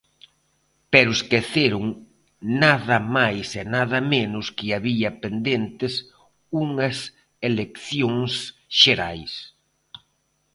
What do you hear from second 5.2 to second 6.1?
pendentes